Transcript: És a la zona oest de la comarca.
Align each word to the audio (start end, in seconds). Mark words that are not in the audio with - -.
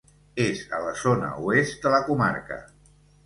És 0.45 0.61
a 0.77 0.79
la 0.85 0.93
zona 1.01 1.29
oest 1.49 1.85
de 1.87 1.93
la 1.97 2.01
comarca. 2.09 2.61